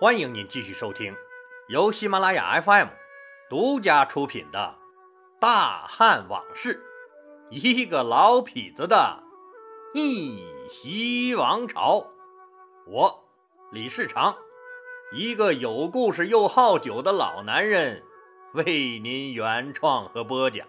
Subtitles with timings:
[0.00, 1.16] 欢迎您继续收听
[1.66, 2.86] 由喜马拉雅 FM
[3.50, 4.76] 独家出品的
[5.40, 6.80] 《大汉往事》，
[7.50, 9.20] 一个老痞子的
[9.92, 12.06] 逆袭王朝。
[12.86, 13.24] 我
[13.72, 14.36] 李世长，
[15.12, 18.04] 一个有故事又好酒的老男人，
[18.52, 20.68] 为您原创和播讲。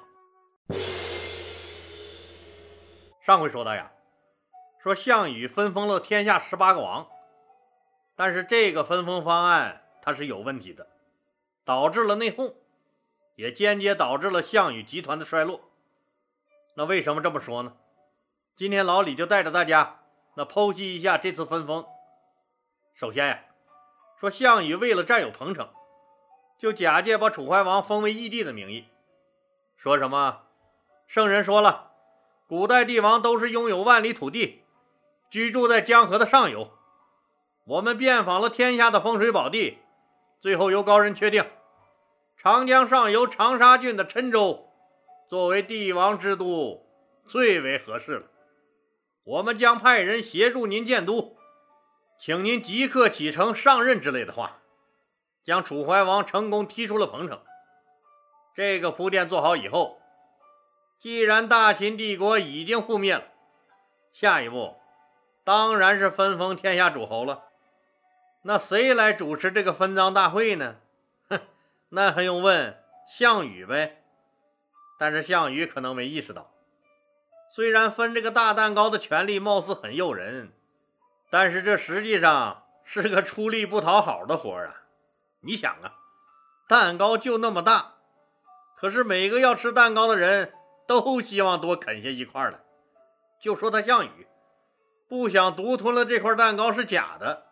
[3.22, 3.92] 上回说到呀，
[4.82, 7.06] 说项羽分封了天下十八个王。
[8.20, 10.88] 但是这个分封方案它是有问题的，
[11.64, 12.54] 导致了内讧，
[13.36, 15.62] 也间接导致了项羽集团的衰落。
[16.76, 17.78] 那为什么这么说呢？
[18.58, 20.02] 今天老李就带着大家
[20.36, 21.86] 那剖析一下这次分封。
[22.94, 23.40] 首先呀，
[24.20, 25.70] 说项羽为了占有彭城，
[26.58, 28.84] 就假借把楚怀王封为义帝的名义，
[29.78, 30.44] 说什么
[31.08, 31.94] 圣人说了，
[32.50, 34.62] 古代帝王都是拥有万里土地，
[35.30, 36.74] 居住在江河的上游。
[37.70, 39.78] 我们遍访了天下的风水宝地，
[40.42, 41.46] 最后由高人确定，
[42.36, 44.72] 长江上游长沙郡的郴州
[45.28, 46.84] 作为帝王之都
[47.28, 48.24] 最为合适了。
[49.24, 51.38] 我们将派人协助您建都，
[52.18, 54.58] 请您即刻启程上任之类的话，
[55.44, 57.40] 将楚怀王成功踢出了彭城。
[58.56, 60.02] 这个铺垫做好以后，
[61.00, 63.26] 既然大秦帝国已经覆灭了，
[64.12, 64.76] 下一步
[65.44, 67.44] 当然是分封天下诸侯了。
[68.42, 70.78] 那谁来主持这个分赃大会呢？
[71.30, 71.40] 哼，
[71.90, 74.04] 那还用问项羽呗。
[74.98, 76.52] 但是项羽可能没意识到，
[77.52, 80.52] 虽然分这个大蛋糕的权利貌似很诱人，
[81.30, 84.76] 但是这实际上是个出力不讨好的活啊。
[85.42, 85.94] 你想啊，
[86.68, 87.96] 蛋糕就那么大，
[88.78, 90.54] 可是每个要吃蛋糕的人
[90.86, 92.60] 都希望多啃下一块来。
[93.42, 94.28] 就说他项羽
[95.08, 97.49] 不想独吞了这块蛋糕是假的。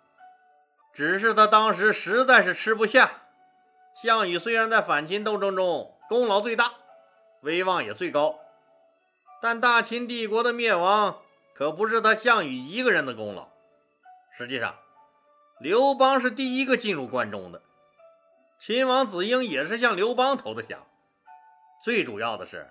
[0.94, 3.12] 只是他当时实在是吃不下。
[3.94, 6.72] 项羽虽然在反秦斗争中功劳最大，
[7.42, 8.40] 威望也最高，
[9.42, 11.20] 但大秦帝国的灭亡
[11.56, 13.50] 可不是他项羽一个人的功劳。
[14.38, 14.76] 实际上，
[15.60, 17.62] 刘邦是第一个进入关中的，
[18.60, 20.86] 秦王子婴也是向刘邦投的降。
[21.84, 22.70] 最主要的是，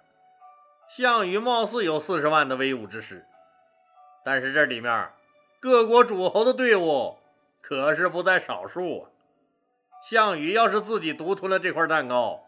[0.88, 3.26] 项羽貌似有四十万的威武之师，
[4.24, 5.10] 但是这里面
[5.58, 7.18] 各国诸侯的队伍。
[7.68, 9.10] 可是不在少数啊！
[10.08, 12.44] 项羽要是自己独吞了这块蛋糕，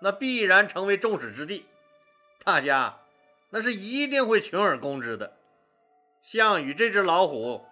[0.00, 1.66] 那必然成为众矢之的，
[2.44, 3.00] 大家
[3.50, 5.36] 那是一定会群而攻之的。
[6.22, 7.66] 项羽这只老虎，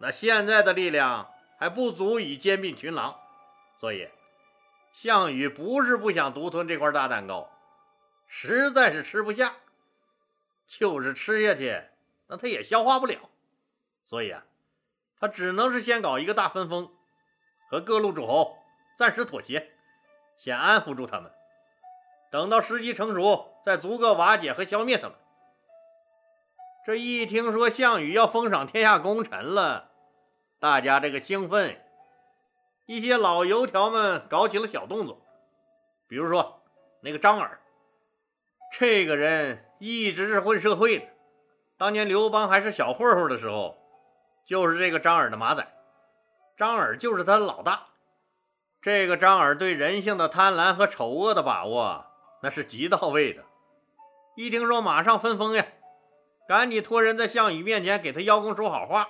[0.00, 3.20] 那现在的力量还不足以兼并群狼，
[3.78, 4.08] 所以
[4.90, 7.48] 项羽不是不想独吞这块大蛋糕，
[8.26, 9.54] 实在是吃不下，
[10.66, 11.80] 就是吃下去，
[12.26, 13.30] 那他也消化不了，
[14.08, 14.42] 所以啊。
[15.22, 16.90] 他只能是先搞一个大分封，
[17.70, 18.58] 和各路诸侯
[18.98, 19.70] 暂时妥协，
[20.36, 21.30] 先安抚住他们，
[22.32, 25.14] 等到时机成熟，再逐个瓦解和消灭他们。
[26.84, 29.92] 这一听说项羽要封赏天下功臣了，
[30.58, 31.80] 大家这个兴奋，
[32.86, 35.24] 一些老油条们搞起了小动作，
[36.08, 36.64] 比如说
[37.00, 37.60] 那个张耳，
[38.76, 41.06] 这个人一直是混社会的，
[41.76, 43.78] 当年刘邦还是小混混的时候。
[44.44, 45.66] 就是这个张耳的马仔，
[46.56, 47.86] 张耳就是他的老大。
[48.80, 52.06] 这个张耳对人性的贪婪和丑恶的把握，
[52.42, 53.44] 那是极到位的。
[54.34, 55.66] 一听说马上分封呀，
[56.48, 59.08] 赶紧托人在项羽面前给他邀功说好话。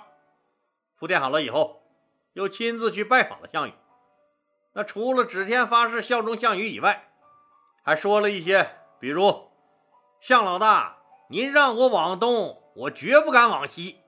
[0.99, 1.81] 铺垫好了以后，
[2.33, 3.73] 又亲自去拜访了项羽。
[4.73, 7.09] 那除了指天发誓效忠项羽以外，
[7.83, 8.69] 还说了一些，
[8.99, 9.49] 比如
[10.21, 10.97] ：“项老大，
[11.29, 13.99] 您让我往东，我绝不敢往西。”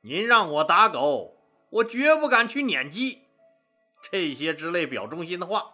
[0.00, 1.36] 您让我打狗，
[1.70, 3.24] 我绝不敢去撵鸡，
[4.10, 5.72] 这些之类表忠心的话。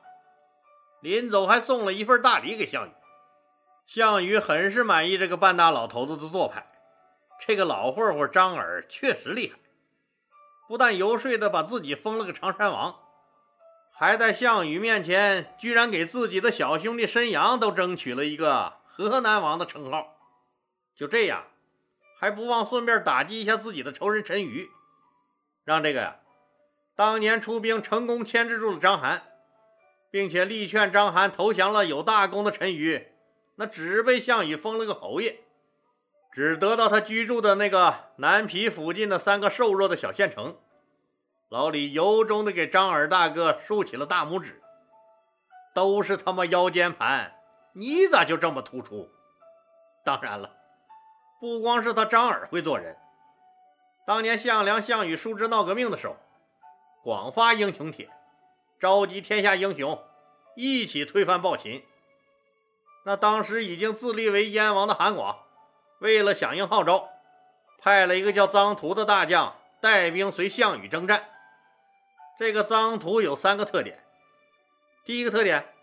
[1.01, 2.91] 临走还送了一份大礼给项羽。
[3.87, 6.67] 项羽很是满意这个半大老头子的做派。
[7.39, 9.59] 这个老混混张耳确实厉害，
[10.69, 12.99] 不但游说的把自己封了个常山王，
[13.93, 20.17] 还在项羽面前居然给自己的小兄弟申阳都争取了一个河南王的称号。
[20.97, 21.45] 就这样。
[22.19, 24.69] 还不忘顺便打击一下自己的仇人陈馀，
[25.65, 26.17] 让这个呀，
[26.95, 29.21] 当年出兵成功牵制住了章邯，
[30.11, 33.07] 并且力劝章邯投降了有大功的陈馀，
[33.57, 35.41] 那只被项羽封了个侯爷，
[36.33, 40.57] 只得到他居住的那个南皮附近的三个瘦弱的小县城。
[41.51, 44.61] 老李由衷的给张耳大哥竖起了大拇指，
[45.75, 47.33] 都是他妈腰间盘，
[47.75, 49.09] 你咋就这么突出？
[50.05, 50.51] 当然了。
[51.45, 52.97] 不光是他张耳会做人，
[54.07, 56.17] 当年项梁、项羽叔侄闹革命的时候，
[57.03, 58.09] 广发英雄帖，
[58.81, 60.03] 召集天下英雄，
[60.57, 61.85] 一起推翻暴秦。
[63.05, 65.39] 那当时已经自立为燕王的韩广，
[65.99, 67.11] 为了响应号召，
[67.79, 71.29] 派了一个叫臧荼的大将带兵随项羽征战。
[72.39, 74.03] 这个臧荼有三个特点：
[75.05, 75.75] 第一个特点，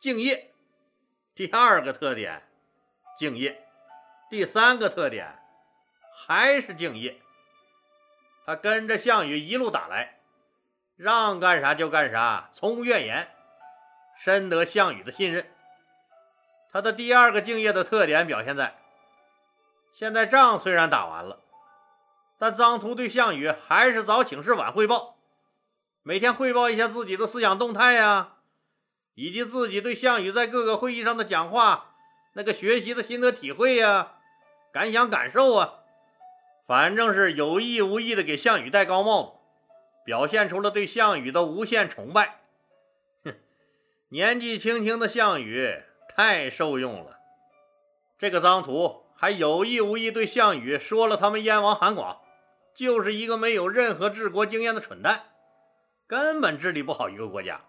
[0.00, 0.46] 敬业；
[1.34, 2.42] 第二个特点，
[3.18, 3.52] 敬业；
[4.30, 5.38] 第三个特点，
[6.14, 7.18] 还是敬业。
[8.44, 10.20] 他跟着项羽一路打来，
[10.96, 13.30] 让干啥就干啥，从无怨言，
[14.18, 15.50] 深得项羽的信任。
[16.70, 18.76] 他的第二个敬业的特点表现在：
[19.94, 21.40] 现在仗虽然打完了，
[22.38, 25.16] 但臧荼对项羽还是早请示晚汇报，
[26.02, 28.34] 每天汇报一下自己的思想动态呀，
[29.14, 31.94] 以及自己对项羽在各个会议上的讲话
[32.34, 34.17] 那个学习的心得体会呀、
[34.72, 35.74] 感想感受啊。
[36.66, 39.32] 反正是有意无意的给项羽戴高帽子，
[40.04, 42.40] 表现出了对项羽的无限崇拜。
[43.24, 43.34] 哼，
[44.10, 45.82] 年纪轻轻的项羽
[46.14, 47.18] 太受用了。
[48.18, 52.20] 这个臧荼还有意无意对项羽说了，他们燕王韩广
[52.74, 55.22] 就是一个没有任何治国经验的蠢蛋，
[56.06, 57.62] 根本治理不好一个国家。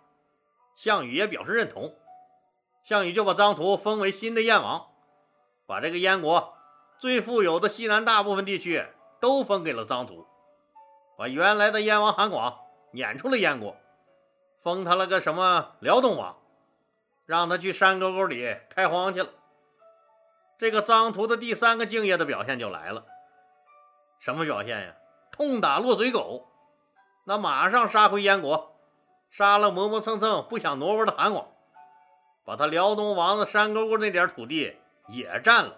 [0.75, 1.96] 项羽也表示认同，
[2.84, 4.88] 项羽就把臧荼封为新的燕王，
[5.66, 6.59] 把这个燕国。
[7.00, 8.86] 最富有的西南大部分地区
[9.22, 10.28] 都分给了臧荼，
[11.18, 12.60] 把原来的燕王韩广
[12.92, 13.78] 撵出了燕国，
[14.62, 16.38] 封他了个什么辽东王，
[17.25, 19.30] 让他去山沟沟里开荒去了。
[20.57, 23.06] 这个臧荼的第三个敬业的表现就来了，
[24.19, 24.94] 什么表现呀？
[25.31, 26.50] 痛打落水狗，
[27.24, 28.75] 那马上杀回燕国，
[29.31, 31.48] 杀了磨磨蹭蹭不想挪窝的韩广，
[32.44, 34.75] 把他辽东王的山沟沟那点土地
[35.07, 35.78] 也占了。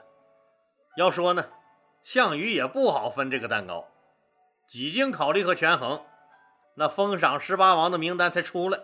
[0.95, 1.45] 要说呢，
[2.03, 3.88] 项羽也不好分这个蛋糕。
[4.67, 6.05] 几经考虑和权衡，
[6.75, 8.79] 那封赏十八王的名单才出来。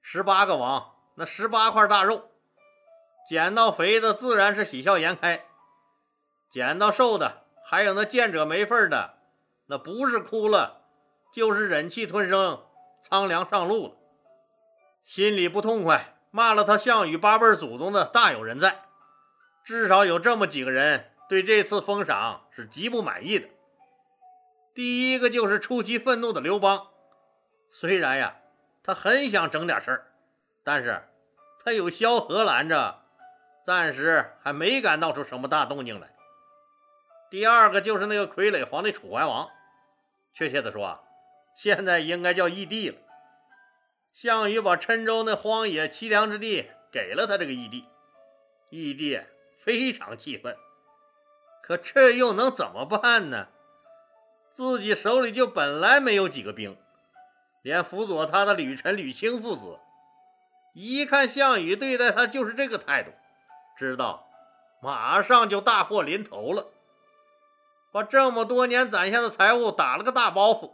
[0.00, 2.30] 十八个王，那十八块大肉，
[3.28, 5.44] 捡到肥的自然是喜笑颜开，
[6.50, 9.14] 捡到瘦的，还有那见者没份的，
[9.66, 10.82] 那不是哭了，
[11.32, 12.64] 就是忍气吞声，
[13.00, 13.94] 苍凉上路了。
[15.04, 18.82] 心里不痛快，骂了他项羽八辈祖宗的大有人在。
[19.64, 21.11] 至少有这么几个人。
[21.32, 23.48] 对这次封赏是极不满意的。
[24.74, 26.88] 第一个就是出奇愤怒的刘邦，
[27.70, 28.36] 虽然呀，
[28.82, 30.12] 他很想整点事儿，
[30.62, 31.02] 但是
[31.64, 33.00] 他有萧何拦着，
[33.64, 36.14] 暂时还没敢闹出什么大动静来。
[37.30, 39.48] 第二个就是那个傀儡皇帝楚怀王，
[40.34, 41.00] 确切的说啊，
[41.56, 42.98] 现在应该叫义帝了。
[44.12, 47.86] 项羽把郴州那荒野凄凉之地给了他这个义帝，
[48.68, 49.18] 义帝
[49.56, 50.54] 非常气愤。
[51.62, 53.46] 可这又能怎么办呢？
[54.52, 56.76] 自己手里就本来没有几个兵，
[57.62, 59.78] 连辅佐他的吕臣、吕青父子，
[60.74, 63.12] 一看项羽对待他就是这个态度，
[63.78, 64.28] 知道
[64.82, 66.66] 马上就大祸临头了，
[67.92, 70.72] 把这么多年攒下的财物打了个大包袱，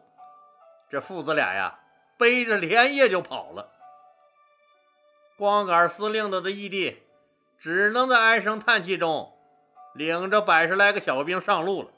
[0.90, 1.78] 这父子俩呀，
[2.16, 3.70] 背着连夜就跑了。
[5.36, 7.00] 光杆司令的的义弟，
[7.60, 9.37] 只能在唉声叹气中。
[9.98, 11.90] 领着百十来个小兵上路了。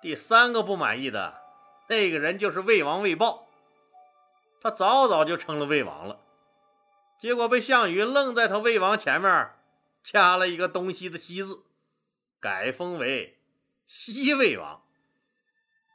[0.00, 1.34] 第三个不满意的
[1.88, 3.46] 那个人就是魏王魏豹，
[4.60, 6.18] 他早早就称了魏王了，
[7.18, 9.52] 结果被项羽愣在他魏王前面
[10.02, 11.62] 加了一个东西的西字，
[12.40, 13.38] 改封为
[13.86, 14.82] 西魏王。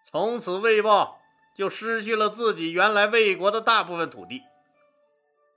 [0.06, 1.20] 从此魏豹
[1.56, 4.42] 就失去了自己原来魏国的大部分土地。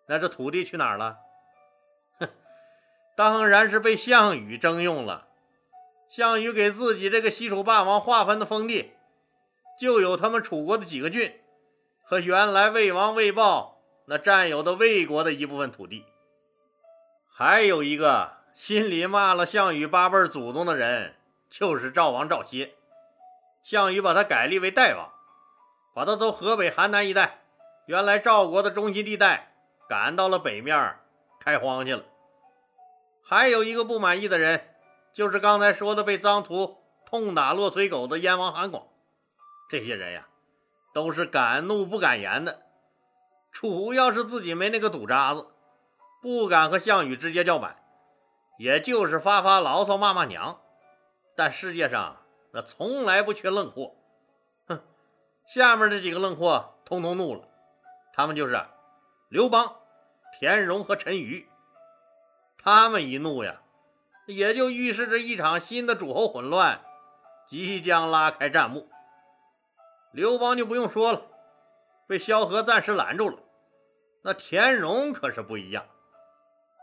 [0.08, 1.18] 那这土地去哪儿了？
[3.23, 5.29] 当然是被项羽征用了。
[6.09, 8.95] 项羽给自己这个西楚霸王划分的封地，
[9.79, 11.33] 就有他们楚国的几个郡，
[12.02, 16.05] 和原来魏王魏豹那占有的魏国的一部分土地。
[17.33, 21.14] 还有一个心里骂了项羽八辈祖宗的人，
[21.49, 22.75] 就是赵王赵歇。
[23.62, 25.12] 项羽把他改立为代王，
[25.95, 27.38] 把他从河北、邯郸一带，
[27.87, 29.55] 原来赵国的中心地带，
[29.88, 30.97] 赶到了北面
[31.38, 32.02] 开荒去了。
[33.25, 34.69] 还有一个不满意的人，
[35.12, 38.87] 就是刚才说的被臧荼痛打落水狗的燕王韩广。
[39.69, 40.26] 这些人呀，
[40.93, 42.62] 都是敢怒不敢言的，
[43.50, 45.47] 主要是自己没那个赌渣子，
[46.21, 47.83] 不敢和项羽直接叫板，
[48.59, 50.61] 也就是发发牢骚、骂骂娘。
[51.35, 52.19] 但世界上
[52.52, 53.95] 那从来不缺愣货，
[54.67, 54.81] 哼！
[55.47, 57.49] 下面这几个愣货通通怒了，
[58.12, 58.62] 他们就是
[59.31, 59.76] 刘邦、
[60.38, 61.47] 田荣和陈馀。
[62.62, 63.61] 他们一怒呀，
[64.26, 66.81] 也就预示着一场新的诸侯混乱
[67.49, 68.88] 即将拉开战幕。
[70.12, 71.23] 刘邦就不用说了，
[72.07, 73.38] 被萧何暂时拦住了，
[74.23, 75.87] 那田荣可是不一样，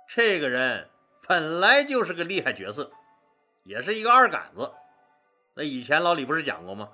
[0.07, 0.89] 这个人
[1.27, 2.91] 本来就是个厉害角色，
[3.63, 4.74] 也是一个二杆子。
[5.53, 6.89] 那以前老李不是讲过吗？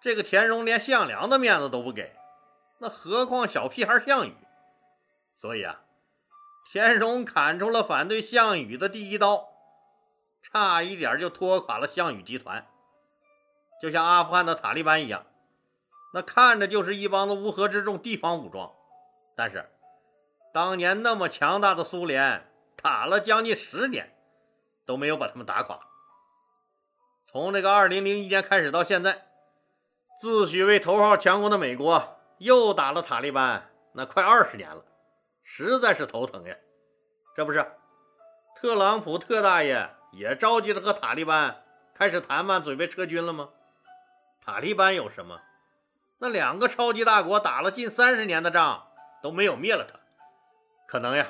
[0.00, 2.14] 这个田荣连项梁的面子都不给，
[2.78, 4.34] 那何况小屁孩项羽？
[5.38, 5.80] 所以啊，
[6.70, 9.48] 田荣砍出了反对项羽的第一刀，
[10.42, 12.66] 差一点就拖垮了项羽集团，
[13.80, 15.24] 就像阿富汗的塔利班一样，
[16.12, 18.72] 那看着就是一帮子乌合之众地方武装。
[19.36, 19.68] 但是，
[20.52, 24.16] 当年那么强大的苏联，打了将近十年，
[24.86, 25.80] 都没有把他们打垮。
[27.26, 29.26] 从这个二零零一年开始到现在，
[30.20, 34.84] 自诩为头号强国的美国又打了塔利班，那快二十年了，
[35.44, 36.56] 实在是头疼呀。
[37.36, 37.64] 这不是，
[38.56, 41.62] 特朗普特大爷也着急着和塔利班
[41.94, 43.50] 开始谈判，准备撤军了吗？
[44.44, 45.40] 塔利班有什么？
[46.18, 48.88] 那两个超级大国打了近三十年的仗。
[49.22, 49.98] 都没有灭了他，
[50.86, 51.26] 可能呀，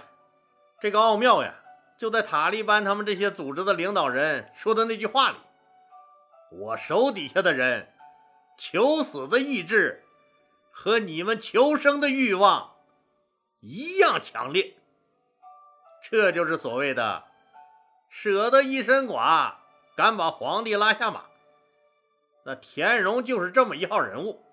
[0.81, 1.55] 这个奥妙呀，
[1.97, 5.37] 就在塔利班他们这些组织的领导人说的那句话里
[6.51, 7.95] ：“我手底下的人，
[8.59, 10.03] 求死的意志
[10.73, 12.74] 和你们求生的欲望
[13.65, 14.75] 一样强烈。”
[16.03, 17.25] 这就是所谓的
[18.11, 19.57] “舍得一身剐，
[19.97, 21.25] 敢把皇帝拉下马”。
[22.45, 24.45] 那田荣就是这么一号人物。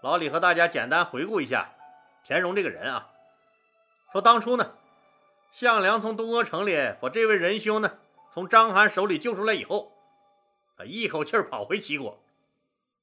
[0.00, 1.74] 老李和大家简单回顾一下。
[2.24, 3.10] 田荣这个人啊，
[4.12, 4.72] 说当初呢，
[5.50, 7.98] 项梁从东阿城里把这位仁兄呢
[8.32, 9.92] 从章邯手里救出来以后，
[10.78, 12.22] 他一口气跑回齐国，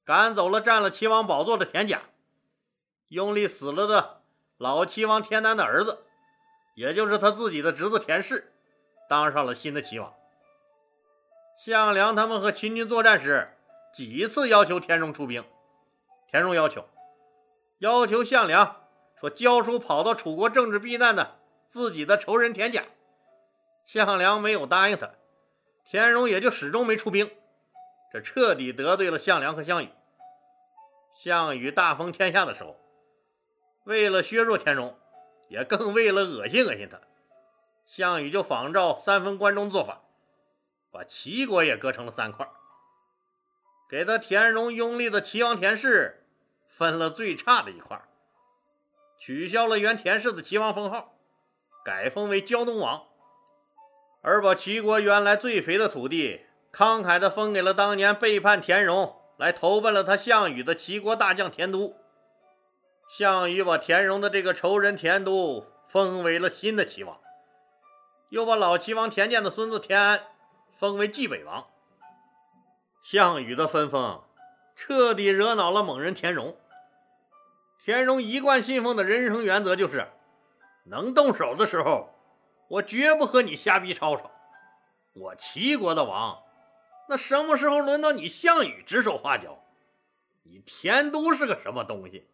[0.04, 2.02] 赶走了占了齐王宝座的田甲，
[3.08, 4.19] 拥立死了的
[4.60, 6.04] 老齐王田丹的儿子，
[6.74, 8.52] 也就是他自己的侄子田氏，
[9.08, 10.12] 当上了新的齐王。
[11.56, 13.56] 项梁他们和秦军作战时，
[13.94, 15.42] 几次要求田荣出兵，
[16.30, 16.84] 田荣要求，
[17.78, 18.76] 要求项梁。
[19.18, 21.38] 说交出跑到楚国政治避难的
[21.70, 22.84] 自己的仇人田甲，
[23.86, 25.08] 项梁没有答应他，
[25.86, 27.30] 田荣也就始终没出兵，
[28.12, 29.88] 这彻底得罪了项梁和项羽。
[31.14, 32.76] 项羽大封天下的时候，
[33.90, 34.96] 为了削弱田荣，
[35.48, 37.00] 也更为了恶心恶心他，
[37.84, 40.02] 项羽就仿照三分关中做法，
[40.92, 42.48] 把齐国也割成了三块，
[43.88, 46.24] 给他田荣拥立的齐王田氏
[46.68, 48.00] 分了最差的一块。
[49.18, 51.16] 取消了原田氏的齐王封号，
[51.84, 53.08] 改封为胶东王，
[54.22, 56.42] 而把齐国原来最肥的土地
[56.72, 61.96] 慷慨地分给了当年背叛田荣来投奔了他项羽的齐国大将田都。
[63.10, 67.18] 项羽把田荣的这个仇人田都封为了新的齐王，
[68.28, 70.22] 又把老齐王田健的孙子田安
[70.78, 71.66] 封为冀北王。
[73.02, 74.22] 项羽的分封
[74.76, 76.56] 彻底惹恼了猛人田荣。
[77.82, 80.06] 田荣一贯信奉的人生原则就是：
[80.84, 82.14] 能动手的时候，
[82.68, 84.30] 我绝不和你瞎逼吵吵。
[85.14, 86.44] 我齐国的王，
[87.08, 89.64] 那什么时候轮到你项羽指手画脚？
[90.44, 92.28] 你田都是个什么东西？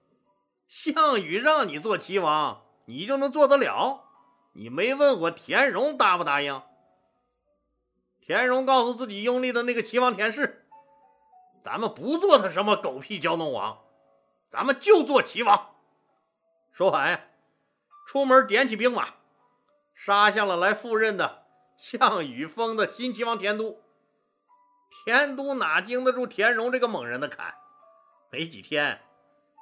[0.67, 4.05] 项羽让你做齐王，你就能做得了？
[4.53, 6.63] 你没问我田荣答不答应？
[8.21, 10.67] 田荣告诉自己拥立的那个齐王田氏
[11.63, 13.85] ：“咱们不做他什么狗屁胶东王。”
[14.51, 15.75] 咱们就做齐王。
[16.73, 17.21] 说完呀，
[18.07, 19.15] 出门点起兵马，
[19.95, 21.45] 杀向了来赴任的
[21.77, 23.81] 项羽封的新齐王田都。
[25.05, 27.55] 田都哪经得住田荣这个猛人的砍？
[28.31, 29.01] 没几天，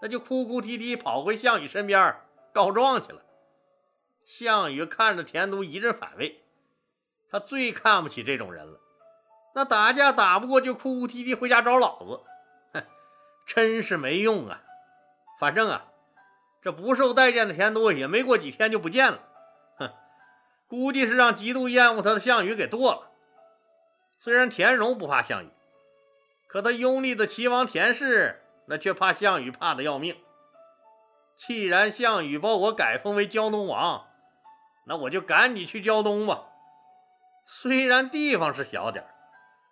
[0.05, 2.15] 那就哭哭啼啼跑回项羽身边
[2.53, 3.23] 告状去了。
[4.27, 6.43] 项羽看着田都一阵反胃，
[7.31, 8.79] 他最看不起这种人了。
[9.55, 12.21] 那打架打不过就哭哭啼啼回家找老子，
[12.75, 12.85] 哼，
[13.47, 14.61] 真是没用啊！
[15.41, 15.87] 反正啊，
[16.61, 19.21] 这不受待见的田都也没过几天就不见了。
[19.79, 19.91] 哼，
[20.69, 23.11] 估计是让极度厌恶他的项羽给剁了。
[24.21, 25.49] 虽然田荣不怕项羽，
[26.47, 30.17] 可他拥立的齐王田氏那却怕项羽，怕的要命。
[31.37, 34.07] 既然项羽把我改封为胶东王，
[34.87, 36.45] 那我就赶紧去胶东吧。
[37.47, 39.05] 虽然地方是小点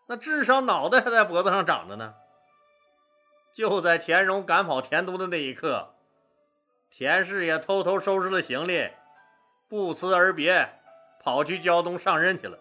[0.08, 2.14] 那至少脑袋还在脖子上长着呢。
[3.54, 5.94] 就在田荣赶跑田都的那一刻，
[6.90, 8.90] 田氏也偷偷收拾了行李，
[9.68, 10.80] 不辞而别，
[11.22, 12.58] 跑去胶东上任去了。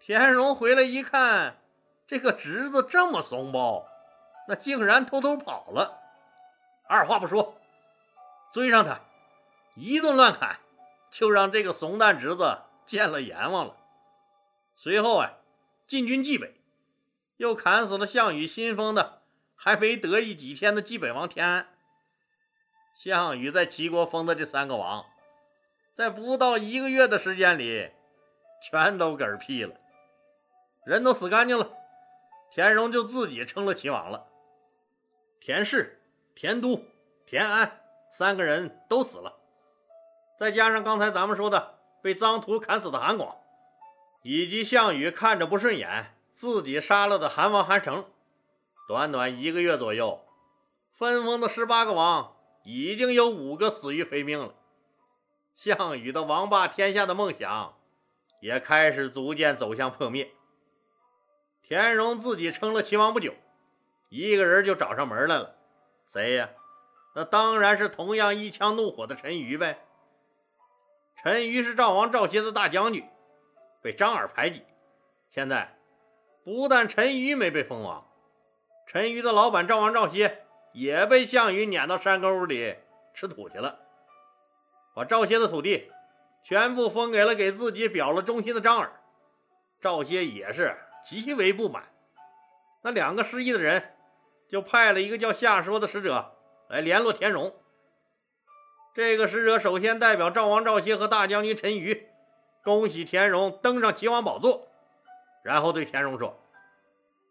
[0.00, 1.58] 田荣回来一看，
[2.06, 3.86] 这个侄子这么怂包，
[4.48, 6.00] 那竟然偷偷跑了。
[6.88, 7.58] 二话不说，
[8.52, 9.00] 追上他，
[9.74, 10.58] 一顿乱砍，
[11.10, 13.76] 就让这个怂蛋侄子见了阎王了。
[14.76, 15.32] 随后啊，
[15.86, 16.54] 进军冀北，
[17.36, 19.20] 又砍死了项羽新封的。
[19.54, 21.68] 还没得意几天的冀北王田安，
[22.96, 25.04] 项羽在齐国封的这三个王，
[25.94, 27.92] 在不到一个月的时间里，
[28.68, 29.76] 全都嗝屁了，
[30.84, 31.70] 人都死干净了。
[32.50, 34.26] 田荣就自己称了齐王了。
[35.44, 36.00] 田氏、
[36.36, 36.84] 田都、
[37.26, 37.80] 田安
[38.16, 39.34] 三个人都死了，
[40.38, 43.34] 再加上刚才咱们说的被臧荼砍死的韩广，
[44.22, 48.04] 以及项羽看着不顺眼自己杀了的韩王韩成，
[48.86, 50.24] 短短一个月左右，
[50.96, 54.54] 分封的十八个王已经有五个死于非命了。
[55.56, 57.74] 项羽的王霸天下的梦想
[58.40, 60.30] 也开始逐渐走向破灭。
[61.64, 63.34] 田荣自己称了齐王不久。
[64.14, 65.54] 一个人就找上门来了，
[66.12, 66.50] 谁呀？
[67.14, 69.78] 那当然是同样一腔怒火的陈馀呗。
[71.16, 73.08] 陈馀是赵王赵歇的大将军，
[73.80, 74.66] 被张耳排挤。
[75.30, 75.74] 现在
[76.44, 78.06] 不但陈馀没被封王，
[78.86, 82.76] 陈馀的老板赵王赵歇也被项羽撵到山沟里
[83.14, 83.78] 吃土去了，
[84.94, 85.90] 把赵歇的土地
[86.44, 88.92] 全部封给了给自己表了忠心的张耳。
[89.80, 91.84] 赵歇也是极为不满，
[92.82, 93.82] 那两个失意的人。
[94.52, 96.34] 就派了一个叫夏说的使者
[96.68, 97.54] 来联络田荣。
[98.92, 102.02] 这个使者首先代表赵王赵歇和大将军陈馀，
[102.62, 104.68] 恭喜田荣登上齐王宝座，
[105.42, 106.38] 然后对田荣说：“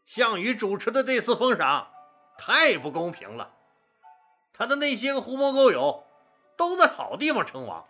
[0.07, 1.89] 项羽主持的这次封赏
[2.39, 3.53] 太不公平了，
[4.51, 6.03] 他的那些个狐朋狗友
[6.57, 7.85] 都在好地方称王，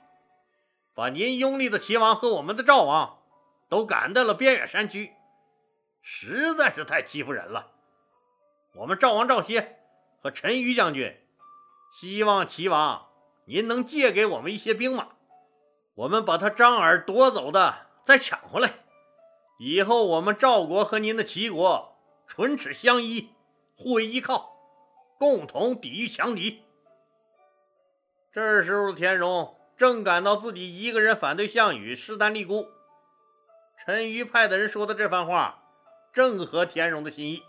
[0.94, 3.20] 把您拥立的齐王和我们的赵王
[3.70, 5.14] 都赶到了边远山区，
[6.02, 7.72] 实在是太欺负人了。”
[8.74, 9.80] 我们赵王赵歇
[10.22, 11.18] 和陈馀将军
[11.92, 13.10] 希望齐王
[13.46, 15.10] 您能借给我们一些兵马，
[15.96, 18.75] 我们把他张耳夺走的再抢回来。
[19.60, 21.98] 以后我们赵国和您的齐国
[22.28, 23.32] 唇齿相依，
[23.75, 24.56] 互为依靠，
[25.20, 26.63] 共同抵御强敌。
[28.32, 32.70] 这时候，田荣正感到自己一个人反对项羽势单力孤，
[33.84, 35.62] 陈馀派的人说的这番话
[36.14, 37.44] 正合田荣的心意。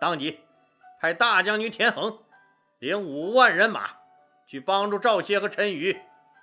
[0.00, 0.40] 当即
[1.00, 2.18] 派大将军田横
[2.78, 3.96] 领五万人马
[4.46, 6.00] 去帮助赵歇和陈馀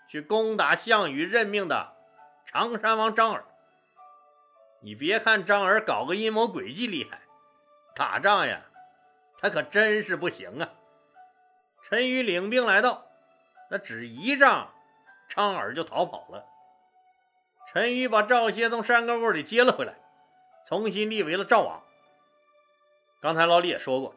[0.07, 1.93] 去攻打项羽任命的
[2.45, 3.43] 常山王张耳。
[4.81, 7.21] 你别看张耳搞个阴谋诡计厉害，
[7.95, 8.61] 打仗呀，
[9.39, 10.69] 他可真是不行啊！
[11.83, 13.05] 陈馀领兵来到，
[13.71, 14.71] 那只一仗，
[15.29, 16.45] 张耳就逃跑了。
[17.71, 19.95] 陈馀把赵歇从山沟沟里接了回来，
[20.67, 21.81] 重新立为了赵王。
[23.21, 24.15] 刚才老李也说过，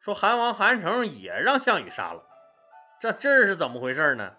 [0.00, 2.24] 说韩王韩成也让项羽杀了，
[3.00, 4.34] 这这是怎么回事呢？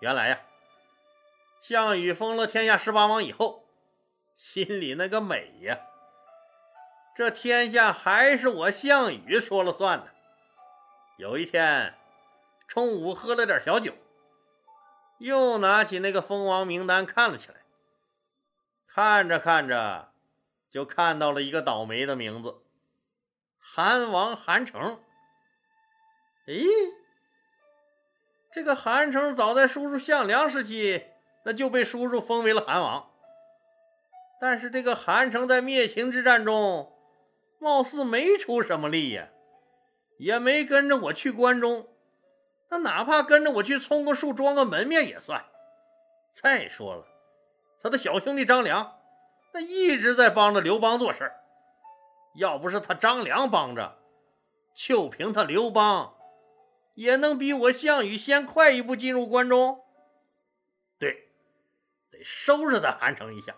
[0.00, 0.40] 原来呀，
[1.60, 3.64] 项羽封了天下十八王以后，
[4.36, 5.78] 心里那个美呀，
[7.14, 10.06] 这天下还是我项羽说了算呢。
[11.16, 11.94] 有一天
[12.66, 13.94] 中午喝了点小酒，
[15.18, 17.54] 又拿起那个封王名单看了起来，
[18.88, 20.12] 看着看着。
[20.74, 22.56] 就看到了一个倒霉的名字，
[23.60, 25.00] 韩王韩成。
[26.48, 26.66] 咦，
[28.50, 31.04] 这个韩成早在叔叔项梁时期，
[31.44, 33.08] 那就被叔叔封为了韩王。
[34.40, 36.92] 但是这个韩成在灭秦之战中，
[37.60, 39.28] 貌似没出什么力呀，
[40.18, 41.86] 也没跟着我去关中。
[42.68, 45.44] 那哪怕跟着我去充个数、装个门面也算。
[46.32, 47.06] 再说了，
[47.80, 48.98] 他的小兄弟张良。
[49.54, 51.30] 那一直在帮着刘邦做事，
[52.34, 53.96] 要不是他张良帮着，
[54.74, 56.16] 就凭他刘邦，
[56.94, 59.84] 也能比我项羽先快一步进入关中。
[60.98, 61.28] 对，
[62.10, 63.54] 得收拾他韩城一下，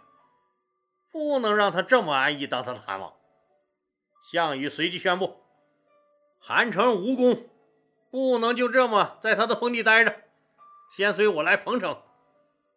[1.10, 3.14] 不能让他这么安逸当他的韩王。
[4.30, 5.44] 项羽随即宣布，
[6.38, 7.48] 韩城无功，
[8.10, 10.14] 不能就这么在他的封地待着，
[10.94, 12.02] 先随我来彭城，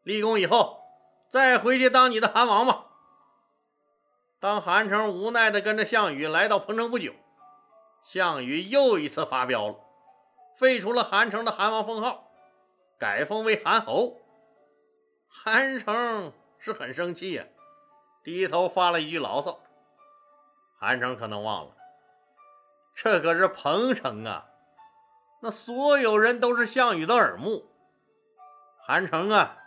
[0.03, 0.79] 立功以后
[1.29, 2.86] 再回去当你的韩王吧。
[4.39, 7.13] 当韩城无奈地跟着项羽来到彭城不久，
[8.02, 9.75] 项羽又一次发飙了，
[10.56, 12.32] 废除了韩城的韩王封号，
[12.97, 14.21] 改封为韩侯。
[15.28, 17.45] 韩城是很生气呀，
[18.23, 19.60] 低头发了一句牢骚。
[20.80, 21.71] 韩城可能忘了，
[22.95, 24.45] 这可是彭城啊，
[25.41, 27.65] 那所有人都是项羽的耳目。
[28.88, 29.58] 韩城啊，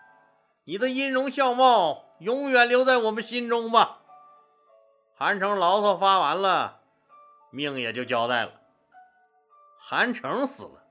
[0.64, 3.98] 你的音容笑貌永远留在我们心中吧。
[5.24, 6.80] 韩城牢骚发完了，
[7.50, 8.60] 命也就交代了。
[9.78, 10.82] 韩城死了，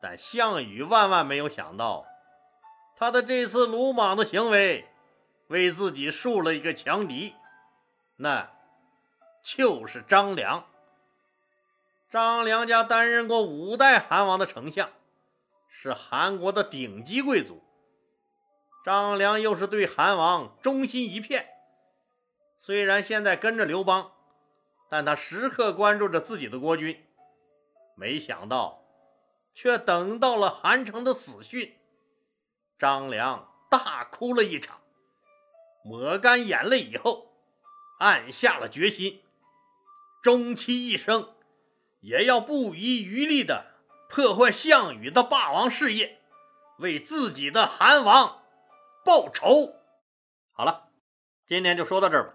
[0.00, 2.06] 但项羽万万没有想到，
[2.96, 4.88] 他的这次鲁莽的行为，
[5.48, 7.34] 为自己树了一个强敌，
[8.14, 8.48] 那
[9.42, 10.64] 就是张良。
[12.12, 14.88] 张良家担任过五代韩王的丞相，
[15.68, 17.60] 是韩国的顶级贵族。
[18.84, 21.48] 张良又是对韩王忠心一片，
[22.60, 24.12] 虽然现在跟着刘邦，
[24.88, 27.04] 但他时刻关注着自己的国君。
[27.96, 28.82] 没想到，
[29.54, 31.76] 却等到了韩城的死讯，
[32.78, 34.80] 张良大哭了一场，
[35.82, 37.32] 抹干眼泪以后，
[37.98, 39.22] 暗下了决心，
[40.22, 41.34] 终其一生。
[42.00, 43.66] 也要不遗余力的
[44.08, 46.20] 破坏项羽的霸王事业，
[46.78, 48.42] 为自己的韩王
[49.04, 49.74] 报仇。
[50.52, 50.90] 好了，
[51.44, 52.34] 今天就说到这儿吧，